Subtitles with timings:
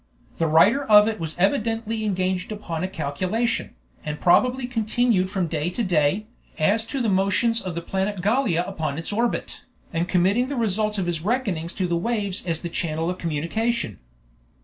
[0.39, 3.75] The writer of it was evidently engaged upon a calculation,
[4.19, 6.25] probably continued from day to day,
[6.57, 9.61] as to the motions of the planet Gallia upon its orbit,
[9.93, 13.99] and committing the results of his reckonings to the waves as the channel of communication.